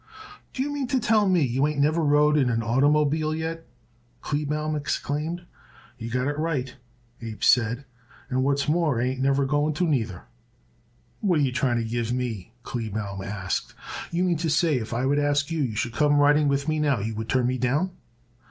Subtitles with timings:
[0.53, 3.67] "D'ye mean to tell me you ain't never rode in an oitermobile yet?"
[4.23, 5.45] Kleebaum exclaimed.
[5.99, 6.75] "You got it right,"
[7.21, 7.85] Abe said,
[8.27, 10.23] "and what's more I ain't never going to neither."
[11.19, 13.75] "What you trying to give me?" Kleebaum asked.
[14.09, 16.79] "You mean to say if I would ask you you should come riding with me
[16.79, 17.91] now, you would turn me down?"